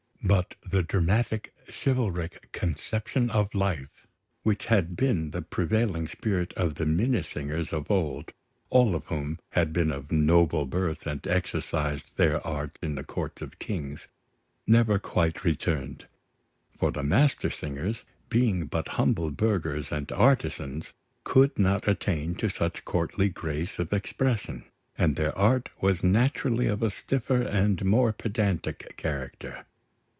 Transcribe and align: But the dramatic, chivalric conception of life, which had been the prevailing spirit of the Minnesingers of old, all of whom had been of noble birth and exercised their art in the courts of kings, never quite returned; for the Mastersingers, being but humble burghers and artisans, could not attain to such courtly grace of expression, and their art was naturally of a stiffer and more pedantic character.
But 0.23 0.53
the 0.63 0.83
dramatic, 0.83 1.51
chivalric 1.83 2.51
conception 2.51 3.31
of 3.31 3.55
life, 3.55 4.05
which 4.43 4.67
had 4.67 4.95
been 4.95 5.31
the 5.31 5.41
prevailing 5.41 6.07
spirit 6.07 6.53
of 6.53 6.75
the 6.75 6.85
Minnesingers 6.85 7.73
of 7.73 7.89
old, 7.89 8.31
all 8.69 8.93
of 8.95 9.05
whom 9.07 9.39
had 9.49 9.73
been 9.73 9.91
of 9.91 10.11
noble 10.11 10.65
birth 10.67 11.07
and 11.07 11.25
exercised 11.25 12.11
their 12.15 12.39
art 12.45 12.77
in 12.83 12.93
the 12.95 13.03
courts 13.03 13.41
of 13.41 13.57
kings, 13.59 14.09
never 14.67 14.99
quite 14.99 15.43
returned; 15.43 16.05
for 16.77 16.91
the 16.91 17.03
Mastersingers, 17.03 18.03
being 18.29 18.67
but 18.67 18.89
humble 18.99 19.31
burghers 19.31 19.91
and 19.91 20.09
artisans, 20.11 20.93
could 21.23 21.57
not 21.57 21.87
attain 21.87 22.35
to 22.35 22.47
such 22.47 22.85
courtly 22.85 23.27
grace 23.27 23.79
of 23.79 23.91
expression, 23.91 24.65
and 24.99 25.15
their 25.15 25.35
art 25.37 25.69
was 25.81 26.03
naturally 26.03 26.67
of 26.67 26.83
a 26.83 26.91
stiffer 26.91 27.41
and 27.41 27.83
more 27.83 28.13
pedantic 28.13 28.93
character. 28.97 29.65